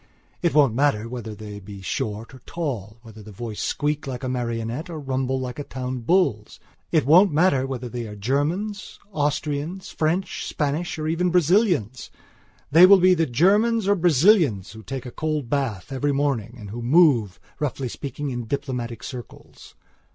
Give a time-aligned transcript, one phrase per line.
[0.41, 4.27] It won't matter whether they be short or tall; whether the voice squeak like a
[4.29, 6.59] marionette or rumble like a town bull's;
[6.91, 12.09] it won't matter whether they are Germans, Austrians, French, Spanish, or even Braziliansthey
[12.73, 16.81] will be the Germans or Brazilians who take a cold bath every morning and who
[16.81, 19.75] move, roughly speaking, in diplomatic circles.